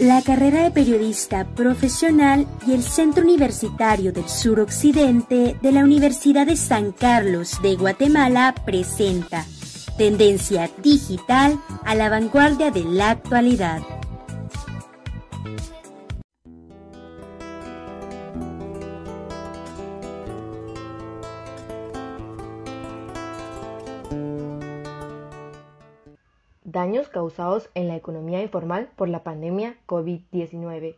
[0.00, 6.56] La carrera de periodista profesional y el Centro Universitario del Suroccidente de la Universidad de
[6.56, 9.44] San Carlos de Guatemala presenta
[9.98, 13.82] Tendencia Digital a la vanguardia de la actualidad.
[27.12, 30.96] Causados en la economía informal por la pandemia COVID-19.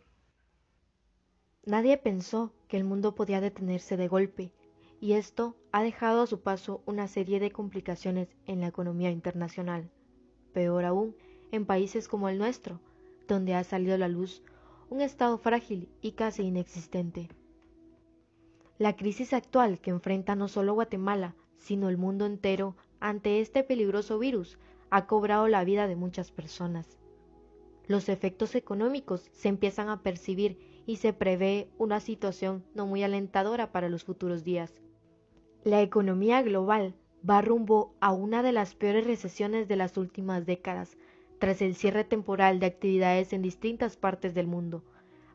[1.65, 4.53] Nadie pensó que el mundo podía detenerse de golpe,
[5.01, 9.91] y esto ha dejado a su paso una serie de complicaciones en la economía internacional.
[10.53, 11.17] Peor aún,
[11.51, 12.79] en países como el nuestro,
[13.27, 14.41] donde ha salido a la luz
[14.89, 17.27] un estado frágil y casi inexistente.
[18.77, 24.17] La crisis actual que enfrenta no solo Guatemala, sino el mundo entero ante este peligroso
[24.17, 24.57] virus
[24.93, 26.99] ha cobrado la vida de muchas personas.
[27.87, 33.71] Los efectos económicos se empiezan a percibir y se prevé una situación no muy alentadora
[33.71, 34.71] para los futuros días.
[35.63, 36.93] La economía global
[37.27, 40.95] va rumbo a una de las peores recesiones de las últimas décadas,
[41.39, 44.83] tras el cierre temporal de actividades en distintas partes del mundo,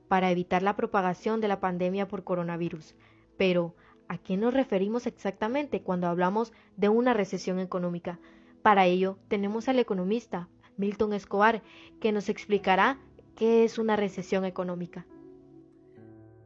[0.07, 2.95] para evitar la propagación de la pandemia por coronavirus.
[3.37, 3.75] Pero,
[4.07, 8.21] ¿a qué nos referimos exactamente cuando hablamos de una recesión económica?
[8.63, 11.63] Para ello, tenemos al economista Milton Escobar,
[12.01, 12.99] que nos explicará
[13.37, 15.07] qué es una recesión económica.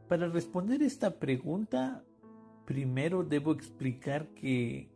[0.07, 2.03] Para responder esta pregunta,
[2.65, 4.89] primero debo explicar que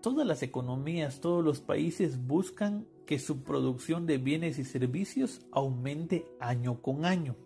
[0.00, 6.24] todas las economías, todos los países buscan que su producción de bienes y servicios aumente
[6.38, 7.36] año con año.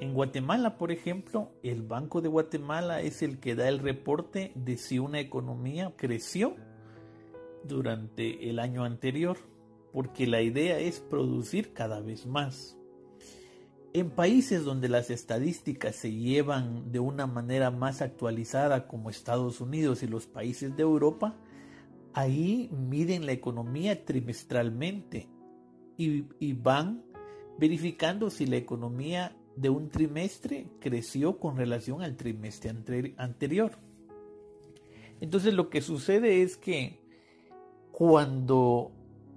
[0.00, 4.76] En Guatemala, por ejemplo, el Banco de Guatemala es el que da el reporte de
[4.78, 6.56] si una economía creció
[7.64, 9.36] durante el año anterior,
[9.92, 12.76] porque la idea es producir cada vez más.
[13.92, 20.02] En países donde las estadísticas se llevan de una manera más actualizada como Estados Unidos
[20.02, 21.36] y los países de Europa,
[22.12, 25.28] ahí miden la economía trimestralmente
[25.96, 27.02] y, van
[27.58, 33.72] verificando si la economía de un trimestre creció con relación al trimestre anterior.
[35.20, 36.99] Entonces lo que sucede es que
[38.00, 38.92] cuando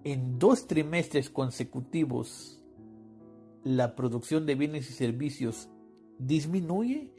[0.05, 2.63] en dos trimestres consecutivos
[3.65, 5.67] la producción de bienes y servicios
[6.17, 7.11] disminuye,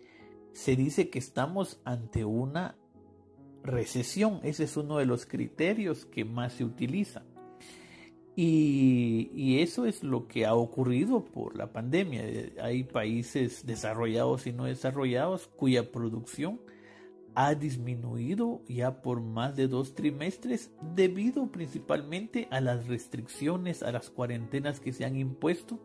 [0.55, 2.79] se dice que estamos ante una
[3.63, 4.41] recesión.
[4.43, 7.27] Ese es uno de los criterios que más se utiliza.
[8.35, 12.25] Y, y, eso es lo que ha ocurrido por la pandemia.
[12.63, 16.59] Hay países desarrollados y no desarrollados cuya producción
[17.35, 24.11] ha disminuido ya por más de dos trimestres debido principalmente a las restricciones, a las
[24.11, 25.81] cuarentenas que se han impuesto,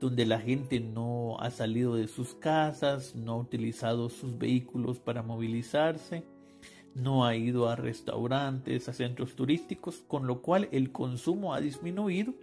[0.00, 5.22] donde la gente no ha salido de sus casas, no ha utilizado sus vehículos para
[5.22, 6.24] movilizarse,
[6.94, 12.34] no ha ido a restaurantes, a centros turísticos, con lo cual el consumo ha disminuido.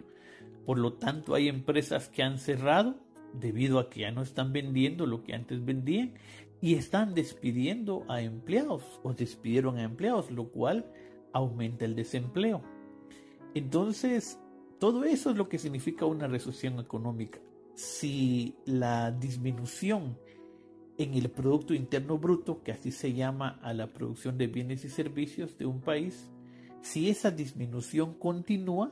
[0.65, 2.95] Por lo tanto, hay empresas que han cerrado
[3.33, 6.13] debido a que ya no están vendiendo lo que antes vendían
[6.61, 10.85] y están despidiendo a empleados o despidieron a empleados, lo cual
[11.33, 12.61] aumenta el desempleo.
[13.53, 14.39] Entonces,
[14.79, 17.39] todo eso es lo que significa una recesión económica.
[17.73, 20.17] Si la disminución
[20.97, 24.89] en el Producto Interno Bruto, que así se llama a la producción de bienes y
[24.89, 26.29] servicios de un país,
[26.81, 28.91] si esa disminución continúa,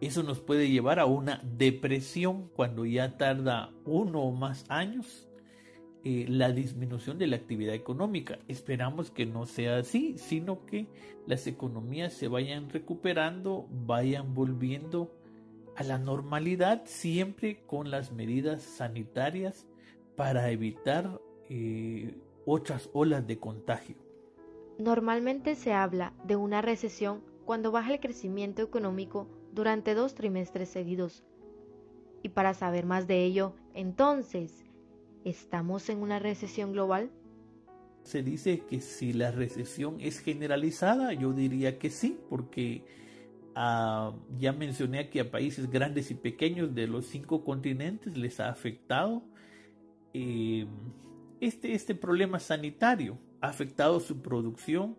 [0.00, 5.29] eso nos puede llevar a una depresión cuando ya tarda uno o más años
[6.02, 8.38] eh, la disminución de la actividad económica.
[8.48, 10.86] Esperamos que no sea así, sino que
[11.26, 15.12] las economías se vayan recuperando, vayan volviendo
[15.76, 19.66] a la normalidad, siempre con las medidas sanitarias
[20.16, 23.96] para evitar eh, otras olas de contagio.
[24.78, 31.24] Normalmente se habla de una recesión cuando baja el crecimiento económico durante dos trimestres seguidos.
[32.22, 34.64] Y para saber más de ello, entonces,
[35.24, 37.10] ¿Estamos en una recesión global?
[38.02, 42.84] Se dice que si la recesión es generalizada, yo diría que sí, porque
[43.54, 48.48] ah, ya mencioné que a países grandes y pequeños de los cinco continentes les ha
[48.48, 49.22] afectado
[50.14, 50.66] eh,
[51.40, 54.96] este, este problema sanitario, ha afectado su producción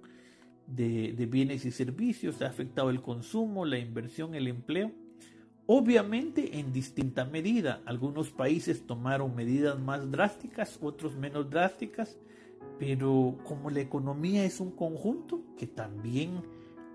[0.67, 4.91] de, de bienes y servicios, ha afectado el consumo, la inversión, el empleo
[5.67, 7.81] Obviamente en distinta medida.
[7.85, 12.17] Algunos países tomaron medidas más drásticas, otros menos drásticas,
[12.79, 16.41] pero como la economía es un conjunto que también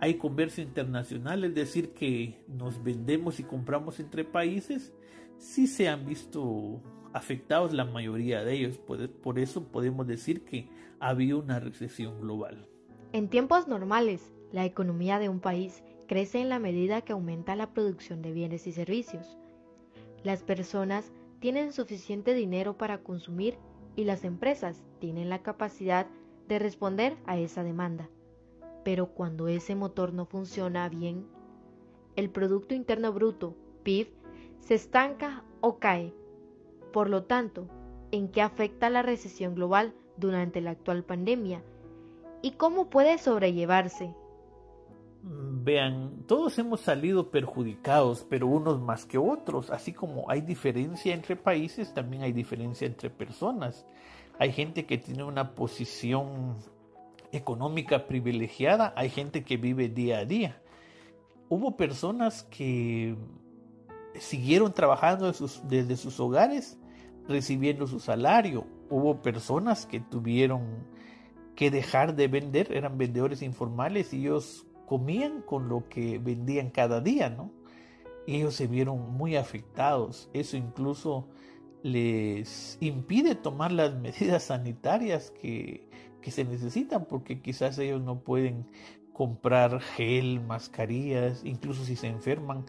[0.01, 4.93] hay comercio internacional, es decir, que nos vendemos y compramos entre países,
[5.39, 6.83] sí se han visto
[7.13, 8.79] afectados la mayoría de ellos.
[8.79, 10.69] Por, eso podemos decir que
[11.01, 12.69] había una recesión global.
[13.13, 17.73] En tiempos normales, la economía de un país crece en la medida que aumenta la
[17.73, 19.37] producción de bienes y servicios.
[20.23, 23.59] Las personas tienen suficiente dinero para consumir
[23.95, 26.07] y las empresas tienen la capacidad
[26.49, 28.09] de responder a esa demanda.
[28.85, 31.27] Pero cuando ese motor no funciona bien,
[32.15, 34.09] el Producto Interno Bruto, PIB,
[34.61, 36.15] se estanca o cae.
[36.93, 37.69] Por lo tanto,
[38.11, 41.63] ¿en qué afecta la recesión global durante la actual pandemia?
[42.43, 44.15] ¿Y cómo puede sobrellevarse?
[45.67, 49.71] Vean, todos hemos salido perjudicados, pero unos más que otros.
[49.71, 53.85] Así como hay diferencia entre países, también hay diferencia entre personas.
[54.39, 56.55] Hay gente que tiene una posición
[57.33, 60.63] económica privilegiada, hay gente que vive día a día.
[61.49, 63.17] Hubo personas que
[64.15, 65.33] siguieron trabajando
[65.65, 66.79] desde sus hogares,
[67.27, 68.69] recibiendo su salario.
[68.89, 70.87] Hubo personas que tuvieron
[71.57, 77.01] que dejar de vender, eran vendedores informales y ellos comían con lo que vendían cada
[77.01, 77.51] día, ¿no?
[78.27, 80.31] Ellos se vieron muy afectados.
[80.33, 81.29] Eso incluso
[81.83, 85.89] les impide tomar las medidas sanitarias que,
[86.23, 88.67] que se necesitan porque quizás ellos no pueden
[89.13, 92.67] comprar gel, mascarillas, incluso si se enferman,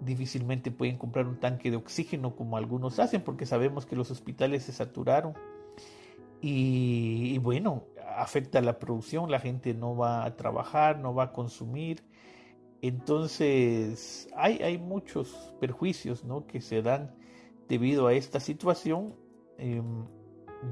[0.00, 4.64] difícilmente pueden comprar un tanque de oxígeno como algunos hacen porque sabemos que los hospitales
[4.64, 5.34] se saturaron.
[6.40, 7.84] y bueno,
[8.16, 12.02] afecta la producción, la gente no va a trabajar, no va a consumir.
[12.82, 16.46] Entonces hay, hay muchos perjuicios ¿no?
[16.46, 17.14] que se dan
[17.68, 19.14] debido a esta situación.
[19.58, 20.04] Em,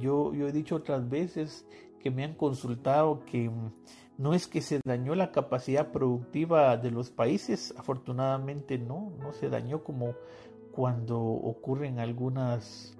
[0.00, 1.66] yo, yo he dicho otras veces
[2.00, 3.72] que me han consultado que mm,
[4.18, 9.48] no es que se dañó la capacidad productiva de los países, afortunadamente no, no se
[9.48, 10.14] dañó como
[10.72, 12.96] cuando ocurren algunas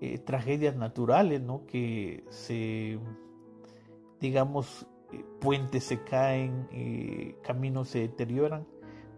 [0.00, 1.66] eh, tragedias naturales, ¿no?
[1.66, 2.98] Que se
[4.20, 8.66] digamos, eh, puentes se caen, eh, caminos se deterioran.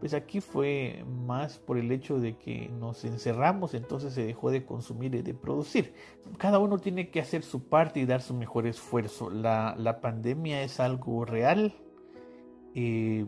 [0.01, 4.65] Pues aquí fue más por el hecho de que nos encerramos, entonces se dejó de
[4.65, 5.95] consumir y de producir.
[6.39, 9.31] Cada uno tiene que hacer su parte y dar su mejor esfuerzo.
[9.31, 11.75] La, la pandemia es algo real
[12.75, 13.27] eh,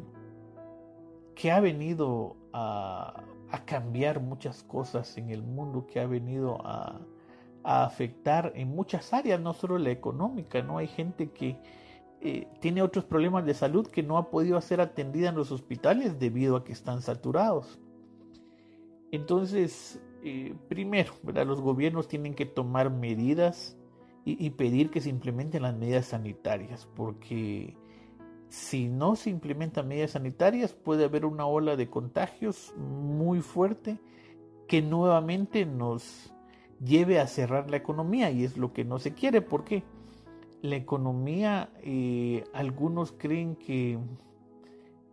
[1.37, 7.01] que ha venido a, a, cambiar muchas cosas en el mundo, que ha venido a,
[7.65, 10.79] a afectar en muchas áreas, no solo la económica, ¿no?
[10.79, 11.59] Hay gente que
[12.21, 16.19] eh, tiene otros problemas de salud que no ha podido ser atendida en los hospitales
[16.19, 17.81] debido a que están saturados.
[19.11, 23.77] Entonces, eh, primero, los gobiernos tienen que tomar medidas
[24.27, 27.77] y pedir que se implementen las medidas sanitarias, porque
[28.49, 33.99] si no se implementan medidas sanitarias puede haber una ola de contagios muy fuerte
[34.69, 36.34] que nuevamente nos
[36.85, 39.41] lleve a cerrar la economía y es lo que no se quiere.
[39.41, 39.83] porque
[40.63, 43.99] La economía, eh, algunos creen que,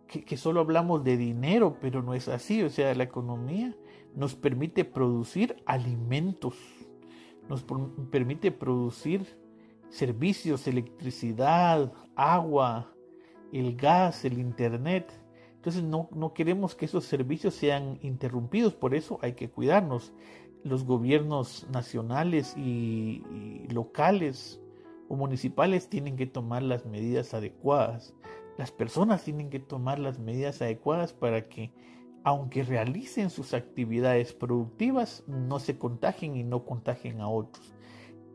[0.06, 2.62] que, solo hablamos de dinero, pero no es así.
[2.62, 3.74] O sea, la economía
[4.14, 6.56] nos permite producir alimentos,
[7.48, 7.64] nos
[8.10, 9.38] permite producir
[9.88, 12.94] servicios, electricidad, agua,
[13.52, 15.12] el gas, el internet.
[15.56, 20.12] Entonces no, no, queremos que esos servicios sean interrumpidos, por eso hay que cuidarnos
[20.64, 23.22] los gobiernos nacionales y,
[23.70, 24.60] locales
[25.08, 28.14] o municipales tienen que tomar las medidas adecuadas.
[28.58, 31.72] Las personas tienen que tomar las medidas adecuadas para que,
[32.22, 37.74] aunque realicen sus actividades productivas, no se contagien y no contagien a otros.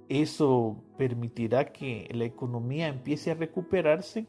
[0.09, 4.27] Eso permitirá que la economía empiece a recuperarse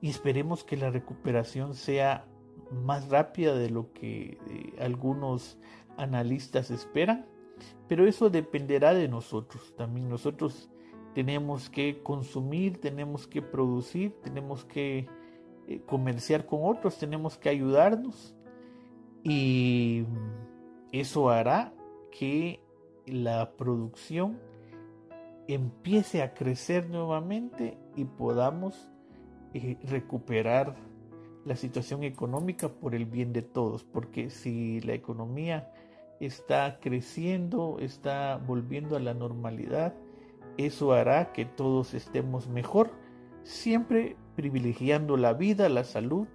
[0.00, 2.26] y esperemos que la recuperación sea
[2.70, 5.58] más rápida de lo que eh, algunos
[5.98, 7.26] analistas esperan,
[7.88, 9.74] pero eso dependerá de nosotros.
[9.76, 10.70] También nosotros
[11.14, 15.08] tenemos que consumir, tenemos que producir, tenemos que
[15.66, 18.34] eh, comerciar con otros, tenemos que ayudarnos
[19.22, 20.04] y
[20.92, 21.74] eso hará
[22.10, 22.62] que
[23.06, 24.38] la producción
[25.48, 28.90] empiece a crecer nuevamente y podamos
[29.54, 30.76] eh, recuperar
[31.44, 35.72] la situación económica por el bien de todos, porque si la economía
[36.20, 39.94] está creciendo, está volviendo a la normalidad,
[40.56, 42.90] eso hará que todos estemos mejor,
[43.44, 46.26] siempre privilegiando la vida, la salud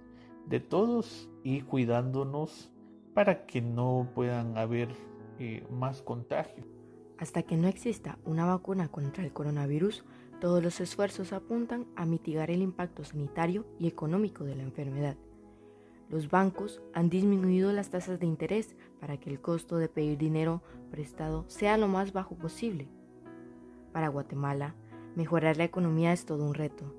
[0.46, 2.70] de todos y cuidándonos
[3.14, 4.88] para que no puedan haber
[5.38, 6.64] eh, más contagio.
[7.18, 10.04] Hasta que no exista una vacuna contra el coronavirus,
[10.40, 15.16] Todos los esfuerzos apuntan a mitigar el impacto sanitario y económico de la enfermedad.
[16.10, 20.62] Los bancos han disminuido las tasas de interés para que el costo de pedir dinero
[20.90, 22.88] prestado sea lo más bajo posible.
[23.92, 24.74] Para Guatemala,
[25.16, 26.94] mejorar la economía es todo un reto,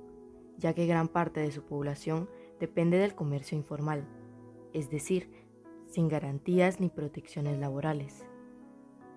[0.58, 4.06] ya que gran parte de su población depende del comercio informal,
[4.74, 5.30] es decir,
[5.86, 8.26] sin garantías ni protecciones laborales.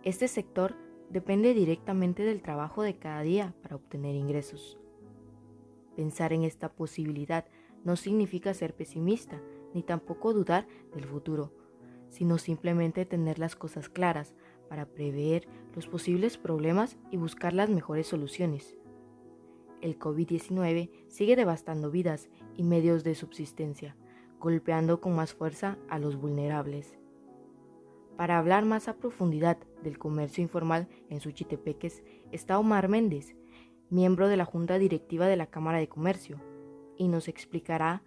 [0.03, 0.77] Este sector
[1.11, 4.79] depende directamente del trabajo de cada día para obtener ingresos.
[5.97, 7.47] Pensar en esta posibilidad
[7.85, 9.41] no significa ser pesimista,
[9.75, 11.53] ni tampoco dudar del futuro,
[12.09, 14.35] sino simplemente tener las cosas claras
[14.69, 18.77] para prever los posibles problemas y buscar las mejores soluciones.
[19.81, 23.97] El COVID-19 sigue devastando vidas y medios de subsistencia,
[24.41, 26.99] golpeando con más fuerza a los vulnerables.
[28.17, 33.37] Para hablar más a profundidad del comercio informal en Suchitepeques está Omar Méndez,
[33.91, 36.41] miembro de la Junta Directiva de la Cámara de Comercio,
[36.97, 38.03] y nos explicará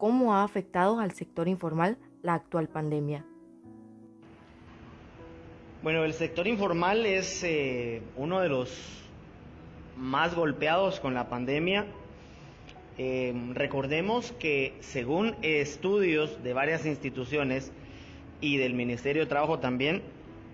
[0.00, 3.24] cómo ha afectado al sector informal la actual pandemia.
[5.82, 8.74] Bueno, el sector informal es eh, uno de los
[9.96, 11.84] más golpeados con la pandemia.
[12.96, 17.70] Eh, recordemos que según estudios de varias instituciones
[18.40, 20.02] y del Ministerio de Trabajo también,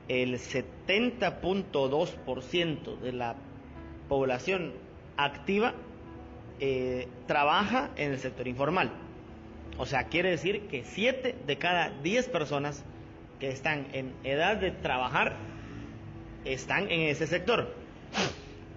[0.08, 3.36] el 70.2% de la
[4.08, 4.72] población
[5.16, 5.74] activa
[6.58, 9.05] eh, trabaja en el sector informal.
[9.78, 12.85] O sea, quiere decir que 7 de cada 10 personas
[13.40, 15.37] que están en edad de trabajar
[16.44, 17.75] están en ese sector.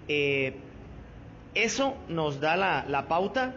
[0.07, 0.55] Eh,
[1.53, 3.55] eso nos da la, pauta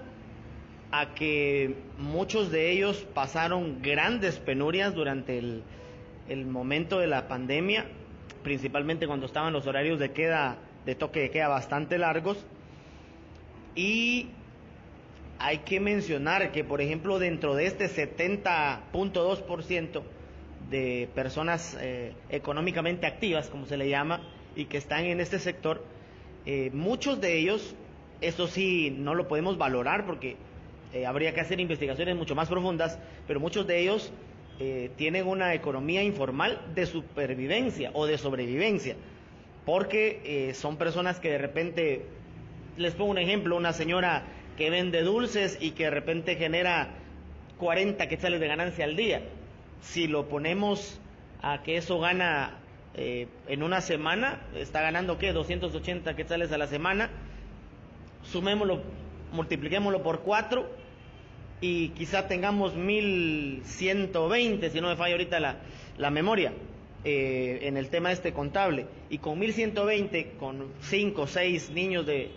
[0.91, 5.63] a que muchos de ellos pasaron grandes penurias durante el,
[6.29, 7.87] el, momento de la pandemia,
[8.43, 12.45] principalmente cuando estaban los horarios de queda, de toque de queda bastante largos.
[13.75, 14.29] Y
[15.43, 20.03] hay que mencionar que, por ejemplo, dentro de este 70.2%
[20.71, 24.21] de personas eh, económicamente activas, como se le llama,
[24.55, 25.85] y que están en este sector,
[26.47, 27.75] eh, muchos de ellos,
[28.21, 30.37] eso sí, no lo podemos valorar porque
[30.95, 34.13] eh, habría que hacer investigaciones mucho más profundas, pero muchos de ellos
[34.97, 38.95] tienen una economía informal de supervivencia o de sobrevivencia,
[39.65, 42.07] porque son personas que de repente,
[42.77, 44.25] les pongo un ejemplo, una señora
[44.57, 46.91] que vende dulces y que de repente genera
[47.59, 49.23] 40 quetzales de ganancia al día.
[49.81, 51.01] Si lo ponemos
[51.41, 52.59] a que eso gana
[52.95, 55.33] eh, en una semana, está ganando ¿qué?
[55.33, 57.11] 280 quetzales a la semana,
[58.23, 58.83] sumémoslo,
[59.33, 60.69] multipliquémoslo por 4
[61.61, 65.57] y quizá tengamos 1120, si no me falla ahorita la,
[65.99, 66.53] la memoria.
[67.05, 72.31] Eh, en el tema este contable y con 1120 con 5 o 6 niños de,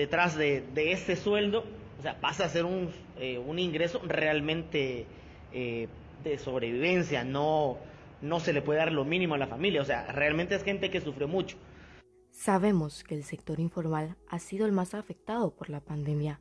[0.00, 1.64] detrás de, ese sueldo,
[1.98, 5.06] o sea, pasa a ser un, eh, ingreso realmente
[5.52, 5.88] eh,
[6.24, 7.76] de sobrevivencia, no,
[8.22, 10.90] no se le puede dar lo mínimo a la familia, o sea, realmente es gente
[10.90, 11.56] que sufre mucho.
[12.30, 16.40] Sabemos que el sector informal ha sido el más afectado por la pandemia,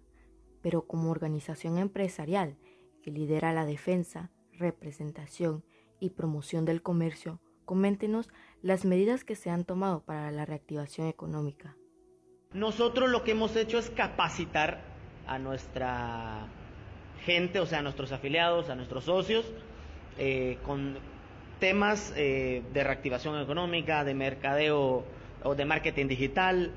[0.62, 2.58] pero como organización empresarial
[3.04, 5.66] que lidera la defensa, representación
[6.00, 8.30] y promoción del comercio, coméntenos
[8.62, 11.76] las medidas que se han tomado para la reactivación económica.
[12.56, 14.80] Nosotros lo que hemos hecho es capacitar
[15.28, 16.48] a nuestra
[17.24, 19.46] gente, o sea, a nuestros afiliados, a nuestros socios,
[20.18, 20.98] eh, con
[21.60, 25.06] temas eh, de reactivación económica, de mercadeo
[25.44, 26.72] o de marketing digital,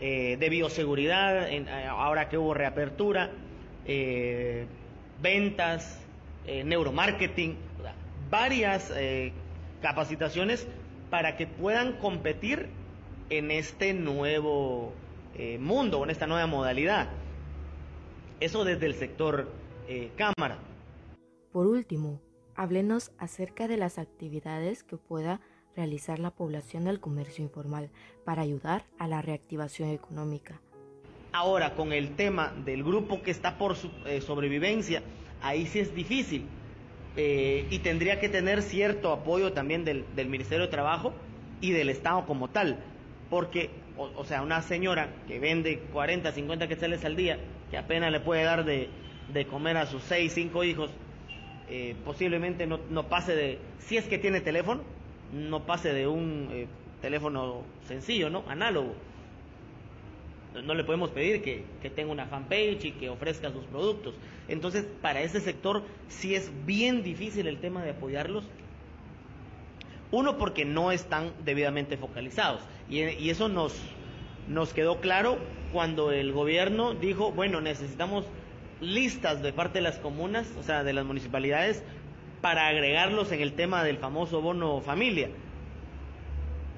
[0.00, 1.50] eh, de bioseguridad,
[1.90, 3.30] ahora que hubo reapertura,
[5.20, 6.00] ventas,
[6.46, 7.58] neuromarketing,
[8.30, 8.90] varias
[9.82, 10.66] capacitaciones
[11.10, 12.70] para que puedan competir
[13.28, 14.94] en este nuevo
[15.34, 17.08] eh, mundo, en esta nueva modalidad.
[18.40, 19.48] Eso desde el sector
[19.88, 20.58] eh, cámara.
[21.52, 22.20] Por último,
[22.56, 25.40] háblenos acerca de las actividades que pueda
[25.76, 27.90] realizar la población del comercio informal
[28.24, 30.60] para ayudar a la reactivación económica.
[31.32, 35.02] Ahora, con el tema del grupo que está por eh, sobrevivencia,
[35.42, 36.46] ahí sí es difícil
[37.16, 41.12] y tendría que tener cierto apoyo también del, del Ministerio de Trabajo
[41.60, 42.78] y del Estado como tal,
[43.28, 43.68] porque
[44.00, 47.38] o, sea, una señora que vende 40, 50 quetzales al día,
[47.70, 48.88] que apenas le puede dar de,
[49.48, 50.90] comer a sus 6, 5 hijos,
[51.68, 54.82] eh, posiblemente no, no, pase de, si es que tiene teléfono,
[55.32, 56.66] no pase de un eh,
[57.00, 58.44] teléfono sencillo, ¿no?
[58.48, 58.94] Análogo.
[60.64, 64.14] No le podemos pedir que, que, tenga una fanpage y que ofrezca sus productos.
[64.48, 68.44] Entonces, para ese sector sí es bien difícil el tema de apoyarlos
[70.12, 72.62] uno, porque no están debidamente focalizados.
[72.90, 73.74] Y, eso nos,
[74.48, 75.38] nos quedó claro
[75.72, 78.26] cuando el gobierno dijo, bueno, necesitamos
[78.80, 81.84] listas de parte de las comunas, o sea, de las municipalidades,
[82.40, 85.28] para agregarlos en el tema del famoso bono familia.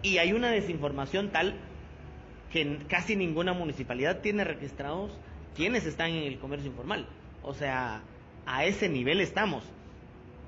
[0.03, 1.55] Y hay una desinformación tal
[2.53, 5.13] que casi ninguna municipalidad tiene registrados
[5.55, 7.07] quienes están en el comercio informal.
[7.43, 8.03] O sea,
[8.45, 9.65] a ese nivel estamos.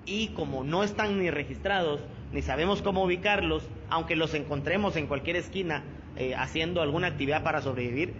[0.07, 2.01] Y como no están ni registrados,
[2.33, 5.85] ni sabemos cómo ubicarlos, aunque los encontremos en cualquier esquina
[6.17, 8.13] eh, haciendo alguna actividad para sobrevivir,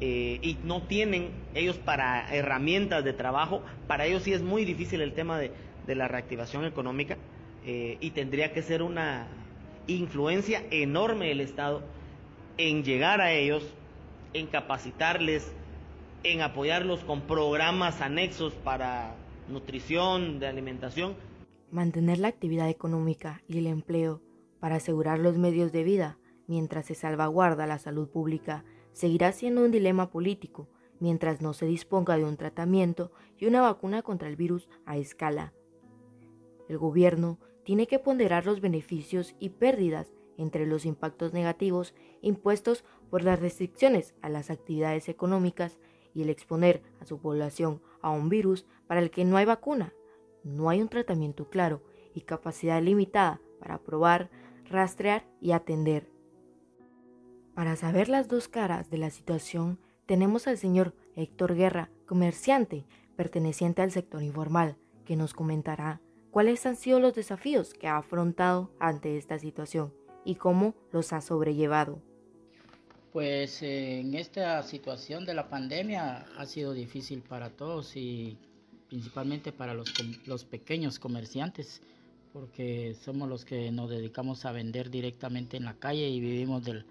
[0.00, 5.00] eh, y no tienen ellos para herramientas de trabajo, para ellos sí es muy difícil
[5.00, 5.52] el tema de,
[5.86, 7.16] la reactivación económica
[7.64, 9.28] eh, y tendría que ser una
[9.86, 11.84] influencia enorme el Estado
[12.58, 13.64] en llegar a ellos,
[14.32, 15.54] en capacitarles,
[16.24, 19.14] en apoyarlos con programas anexos para
[19.48, 21.14] nutrición, de alimentación.
[21.70, 24.22] Mantener la actividad económica y el empleo
[24.60, 29.70] para asegurar los medios de vida mientras se salvaguarda la salud pública seguirá siendo un
[29.70, 30.68] dilema político
[31.00, 35.52] mientras no se disponga de un tratamiento y una vacuna contra el virus a escala.
[36.68, 43.22] El gobierno tiene que ponderar los beneficios y pérdidas entre los impactos negativos impuestos por
[43.22, 45.78] las restricciones a las actividades económicas
[46.14, 49.92] y el exponer a su población a un virus para el que no hay vacuna,
[50.44, 51.82] no hay un tratamiento claro
[52.14, 54.30] y capacidad limitada para probar,
[54.70, 56.08] rastrear y atender.
[57.54, 62.86] Para saber las dos caras de la situación, tenemos al señor Héctor Guerra, comerciante
[63.16, 68.70] perteneciente al sector informal, que nos comentará cuáles han sido los desafíos que ha afrontado
[68.78, 69.92] ante esta situación
[70.24, 72.02] y cómo los ha sobrellevado.
[73.16, 78.36] Pues en esta situación de la pandemia ha sido difícil para todos y
[78.90, 79.90] principalmente para los,
[80.26, 81.80] los pequeños comerciantes,
[82.34, 86.84] porque somos los que nos dedicamos a vender directamente en la calle y vivimos del,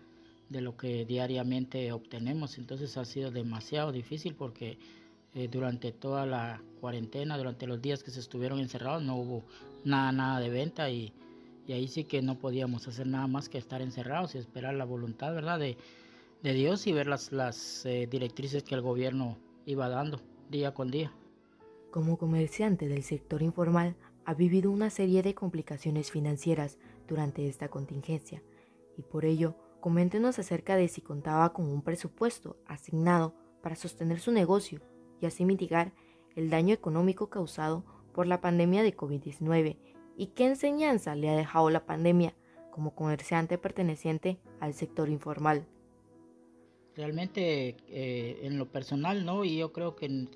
[0.50, 2.58] de lo que diariamente obtenemos.
[2.58, 4.80] Entonces ha sido demasiado difícil porque
[5.36, 9.44] eh, durante toda la cuarentena, durante los días que se estuvieron encerrados, no hubo
[9.84, 11.14] nada, nada de venta y,
[11.68, 14.86] y ahí sí que no podíamos hacer nada más que estar encerrados y esperar la
[14.86, 15.60] voluntad, ¿verdad?
[15.60, 15.78] De,
[16.46, 21.12] de Dios y ver las, eh, directrices que el gobierno iba dando día con día.
[21.90, 26.78] Como comerciante del sector informal, ha vivido una serie de complicaciones financieras
[27.08, 28.44] durante esta contingencia
[28.96, 34.32] y por ello, coméntenos acerca de si contaba con un presupuesto asignado para sostener su
[34.32, 34.82] negocio
[35.20, 35.94] y así mitigar
[36.36, 39.78] el daño económico causado por la pandemia de COVID-19
[40.16, 42.36] y qué enseñanza le ha dejado la pandemia
[42.70, 45.66] como comerciante perteneciente al sector informal.
[46.96, 50.28] Realmente eh, en lo personal no, y yo creo que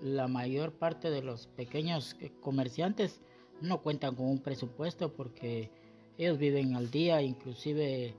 [0.00, 3.20] la mayor parte de los pequeños eh, comerciantes
[3.60, 5.70] no cuentan con un presupuesto porque
[6.16, 8.14] ellos viven al día, inclusive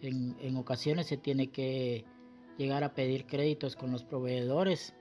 [0.00, 2.04] en, ocasiones se tiene que
[2.56, 4.94] llegar a pedir créditos con los proveedores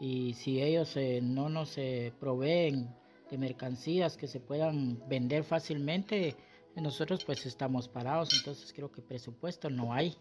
[0.00, 1.76] y si ellos eh, no nos
[2.18, 2.88] proveen
[3.30, 6.36] de mercancías que se puedan vender fácilmente,
[6.74, 10.16] nosotros pues estamos parados, entonces creo que presupuesto no hay.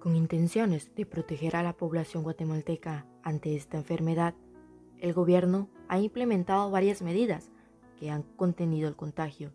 [0.00, 4.34] Con intenciones de proteger a la población guatemalteca ante esta enfermedad,
[4.98, 7.50] el gobierno ha implementado varias medidas
[7.98, 9.52] que han contenido el contagio,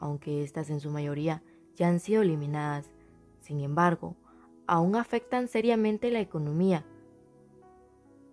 [0.00, 1.44] aunque estas en su mayoría
[1.76, 2.90] ya han sido eliminadas.
[3.38, 4.16] Sin embargo,
[4.66, 6.84] aún afectan seriamente la economía.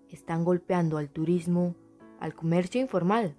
[0.09, 1.75] Están golpeando al turismo,
[2.19, 3.37] al comercio informal,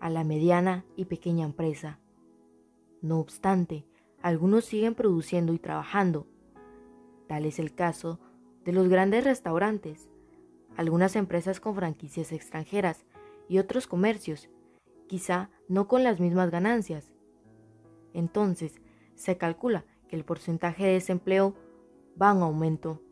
[0.00, 1.98] a la mediana y pequeña empresa.
[3.02, 3.84] No obstante,
[4.22, 6.26] algunos siguen produciendo y trabajando
[7.28, 8.18] Tal es el caso
[8.64, 10.08] de los grandes restaurantes,
[10.76, 13.04] algunas empresas con franquicias extranjeras
[13.48, 14.48] y otros comercios,
[15.06, 17.12] quizá no con las mismas ganancias.
[18.14, 18.80] Entonces,
[19.14, 21.54] se calcula que el porcentaje de desempleo
[22.20, 23.02] va en aumento.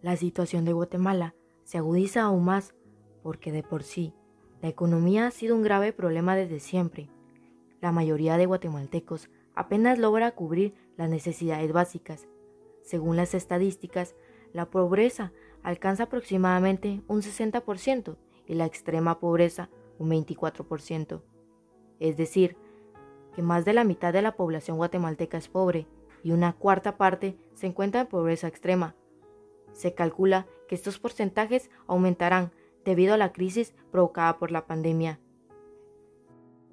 [0.00, 2.74] La situación de Guatemala se agudiza aún más
[3.22, 4.14] porque de por sí
[4.62, 7.10] la economía ha sido un grave problema desde siempre.
[7.82, 12.26] La mayoría de guatemaltecos apenas logra cubrir las necesidades básicas
[12.84, 14.14] según las estadísticas,
[14.52, 18.16] la pobreza alcanza aproximadamente un 60%
[18.46, 21.22] y la extrema pobreza un 24%.
[21.98, 22.56] Es decir,
[23.34, 25.88] que más de la mitad de la población guatemalteca es pobre
[26.22, 28.94] y una cuarta parte se encuentra en pobreza extrema.
[29.72, 32.52] Se calcula que estos porcentajes aumentarán
[32.84, 35.18] debido a la crisis provocada por la pandemia.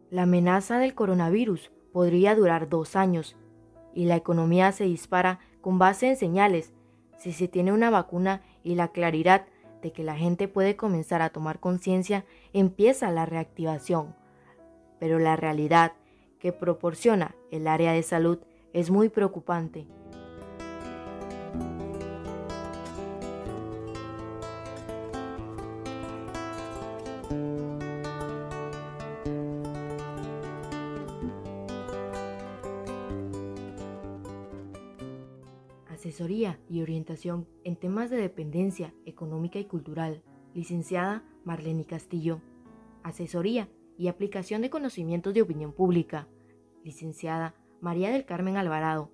[0.10, 3.38] La amenaza del coronavirus podría durar dos años
[3.94, 6.74] y la economía se dispara con base en señales,
[7.18, 9.46] si se tiene una vacuna y la claridad
[9.82, 14.16] de que la gente puede comenzar a tomar conciencia, empieza la reactivación.
[15.00, 15.94] Pero la realidad
[16.40, 18.40] que proporciona el área de salud
[18.74, 19.88] es muy preocupante.
[36.82, 40.24] Orientación en temas de dependencia económica y cultural.
[40.54, 42.42] Licenciada Marlene Castillo.
[43.04, 46.28] Asesoría y aplicación de conocimientos de opinión pública.
[46.84, 49.12] Licenciada María del Carmen Alvarado.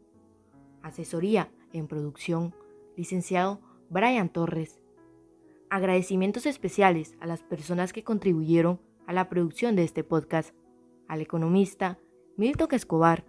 [0.81, 2.53] Asesoría en producción.
[2.95, 4.81] Licenciado Brian Torres.
[5.69, 10.55] Agradecimientos especiales a las personas que contribuyeron a la producción de este podcast.
[11.07, 11.99] Al economista
[12.37, 13.25] Milton Escobar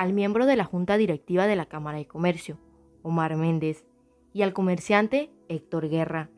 [0.00, 2.56] al miembro de la Junta Directiva de la Cámara de Comercio,
[3.02, 3.84] Omar Méndez,
[4.32, 6.30] y al comerciante Héctor Guerra.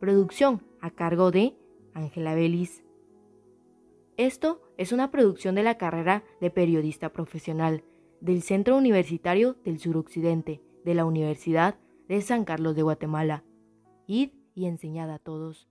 [0.00, 1.56] Producción a cargo de
[1.92, 2.84] Ángela Belis.
[4.16, 7.82] Esto es una producción de la carrera de periodista profesional
[8.20, 11.76] del Centro Universitario del Suroccidente de la Universidad
[12.08, 13.44] de San Carlos de Guatemala.
[14.06, 15.68] Id y enseñad a todos.